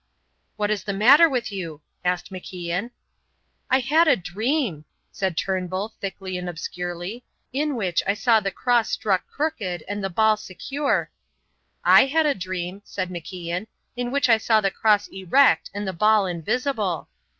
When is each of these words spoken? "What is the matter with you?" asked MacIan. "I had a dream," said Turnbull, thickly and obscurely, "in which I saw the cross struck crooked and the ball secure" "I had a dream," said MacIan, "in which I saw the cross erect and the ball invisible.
"What 0.55 0.71
is 0.71 0.83
the 0.85 0.93
matter 0.97 1.29
with 1.29 1.51
you?" 1.51 1.83
asked 2.03 2.31
MacIan. 2.31 2.89
"I 3.69 3.81
had 3.81 4.07
a 4.07 4.15
dream," 4.15 4.83
said 5.11 5.37
Turnbull, 5.37 5.93
thickly 6.01 6.39
and 6.39 6.49
obscurely, 6.49 7.23
"in 7.53 7.75
which 7.75 8.01
I 8.07 8.15
saw 8.15 8.39
the 8.39 8.49
cross 8.49 8.89
struck 8.89 9.27
crooked 9.27 9.83
and 9.87 10.03
the 10.03 10.09
ball 10.09 10.37
secure" 10.37 11.11
"I 11.99 12.07
had 12.07 12.25
a 12.25 12.33
dream," 12.33 12.81
said 12.83 13.11
MacIan, 13.11 13.67
"in 13.95 14.09
which 14.09 14.27
I 14.27 14.39
saw 14.39 14.59
the 14.59 14.71
cross 14.71 15.07
erect 15.09 15.69
and 15.71 15.87
the 15.87 15.93
ball 15.93 16.25
invisible. 16.25 17.07